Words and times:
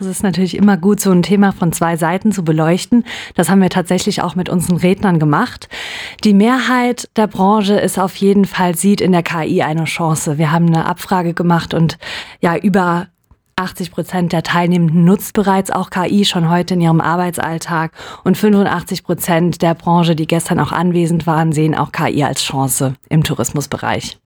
Es 0.00 0.06
ist 0.06 0.24
natürlich 0.24 0.56
immer 0.56 0.76
gut, 0.76 0.98
so 0.98 1.12
ein 1.12 1.22
Thema 1.22 1.52
von 1.52 1.70
zwei 1.70 1.96
Seiten 1.96 2.32
zu 2.32 2.42
beleuchten. 2.42 3.04
Das 3.36 3.48
haben 3.48 3.62
wir 3.62 3.70
tatsächlich 3.70 4.22
auch 4.22 4.34
mit 4.34 4.48
unseren 4.48 4.76
Rednern 4.76 5.20
gemacht. 5.20 5.68
Die 6.24 6.34
Mehrheit 6.34 7.08
der 7.14 7.28
Branche 7.28 7.74
ist 7.74 8.00
auf 8.00 8.16
jeden 8.16 8.44
Fall 8.44 8.74
sieht 8.74 9.00
in 9.00 9.12
der 9.12 9.22
KI 9.22 9.62
eine 9.62 9.84
Chance. 9.84 10.36
Wir 10.36 10.50
haben 10.50 10.66
eine 10.66 10.86
Abfrage 10.86 11.32
gemacht 11.32 11.74
und 11.74 11.96
ja, 12.40 12.56
über 12.56 13.06
80 13.54 13.92
Prozent 13.92 14.32
der 14.32 14.42
Teilnehmenden 14.42 15.04
nutzt 15.04 15.32
bereits 15.32 15.70
auch 15.70 15.90
KI 15.90 16.24
schon 16.24 16.50
heute 16.50 16.74
in 16.74 16.80
ihrem 16.80 17.00
Arbeitsalltag 17.00 17.92
und 18.24 18.36
85 18.36 19.04
Prozent 19.04 19.62
der 19.62 19.74
Branche, 19.74 20.16
die 20.16 20.26
gestern 20.26 20.58
auch 20.58 20.72
anwesend 20.72 21.28
waren, 21.28 21.52
sehen 21.52 21.76
auch 21.76 21.92
KI 21.92 22.24
als 22.24 22.42
Chance 22.42 22.94
im 23.08 23.22
Tourismusbereich. 23.22 24.18